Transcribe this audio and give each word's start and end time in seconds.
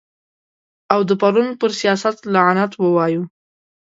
او 0.93 0.99
د 1.09 1.11
پرون 1.21 1.47
پر 1.59 1.71
سیاست 1.81 2.17
لعنت 2.33 2.71
ووایو. 2.77 3.23